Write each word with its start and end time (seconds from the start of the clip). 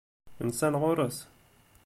Nsan 0.47 0.73
ɣur-s? 0.81 1.17